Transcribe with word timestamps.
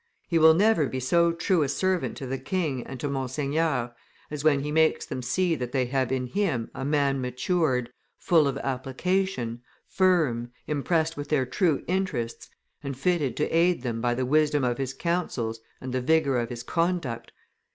He 0.27 0.39
will 0.39 0.55
never 0.55 0.87
be 0.87 0.99
so 0.99 1.31
true 1.31 1.61
a 1.61 1.69
servant 1.69 2.17
to 2.17 2.25
the 2.25 2.39
king 2.39 2.81
and 2.87 2.99
to 2.99 3.07
Monseigneur 3.07 3.93
as 4.31 4.43
when 4.43 4.61
he 4.61 4.71
makes 4.71 5.05
them 5.05 5.21
see 5.21 5.53
that 5.53 5.73
they 5.73 5.85
have 5.85 6.11
in 6.11 6.25
him 6.25 6.71
a 6.73 6.83
man 6.83 7.21
matured, 7.21 7.91
full 8.17 8.47
of 8.47 8.57
application, 8.57 9.61
firm, 9.87 10.49
impressed 10.65 11.15
with 11.17 11.29
their 11.29 11.45
true 11.45 11.83
interests, 11.85 12.49
and 12.81 12.97
fitted 12.97 13.37
to 13.37 13.49
aid 13.55 13.83
them 13.83 14.01
by 14.01 14.15
the 14.15 14.25
wisdom 14.25 14.63
of 14.63 14.79
his 14.79 14.95
counsels 14.95 15.59
and 15.79 15.93
the 15.93 16.01
vigor 16.01 16.39
of 16.39 16.49
his 16.49 16.63
conduct. 16.63 17.31